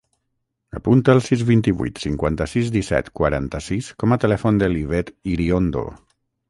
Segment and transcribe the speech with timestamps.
[0.79, 5.91] Apunta el sis, vint-i-vuit, cinquanta-sis, disset, quaranta-sis com a telèfon de l'Ivet Iriondo.